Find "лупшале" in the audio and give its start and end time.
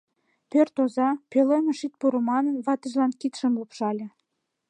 3.59-4.07